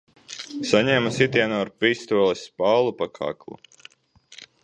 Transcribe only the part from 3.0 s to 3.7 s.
pa kaklu.